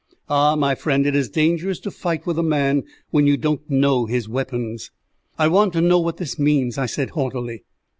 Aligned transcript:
"Ah, 0.27 0.55
my 0.55 0.73
friend, 0.73 1.05
it 1.05 1.13
is 1.15 1.29
dangerous 1.29 1.79
to 1.81 1.91
fight 1.91 2.25
with 2.25 2.39
a 2.39 2.41
man 2.41 2.81
when 3.11 3.27
you 3.27 3.37
don't 3.37 3.69
know 3.69 4.07
his 4.07 4.27
weapons." 4.27 4.89
"I 5.37 5.47
want 5.47 5.73
to 5.73 5.79
know 5.81 5.99
what 5.99 6.17
this 6.17 6.39
means?" 6.39 6.79
I 6.79 6.87
said 6.87 7.11
haughtily. 7.11 7.65